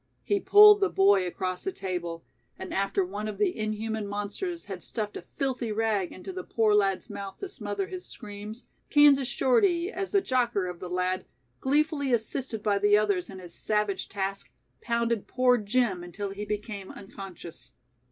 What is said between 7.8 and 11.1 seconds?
his screams, Kansas Shorty, as the jocker of the